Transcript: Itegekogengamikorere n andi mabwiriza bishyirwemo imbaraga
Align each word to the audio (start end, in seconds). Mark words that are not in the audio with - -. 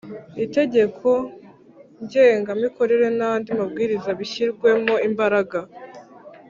Itegekogengamikorere 0.45 3.07
n 3.17 3.19
andi 3.31 3.49
mabwiriza 3.59 4.09
bishyirwemo 4.19 4.95
imbaraga 5.07 5.59